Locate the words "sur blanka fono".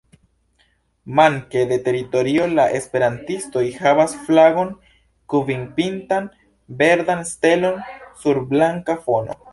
8.25-9.43